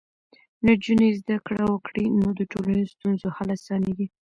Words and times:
نجونې 0.65 1.09
زده 1.19 1.37
کړه 1.45 1.63
وکړي، 1.71 2.05
نو 2.19 2.27
د 2.39 2.41
ټولنیزو 2.51 2.93
ستونزو 2.95 3.27
حل 3.35 3.49
اسانېږي. 3.57 4.07